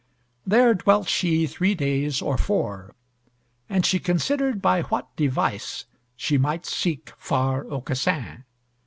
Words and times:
There 0.47 0.73
dwelt 0.73 1.07
she 1.07 1.45
three 1.45 1.75
days 1.75 2.23
or 2.23 2.35
four. 2.35 2.95
And 3.69 3.85
she 3.85 3.99
considered 3.99 4.59
by 4.59 4.81
what 4.81 5.15
device 5.15 5.85
she 6.15 6.39
might 6.39 6.65
seek 6.65 7.11
far 7.19 7.65
Aucassin. 7.67 8.45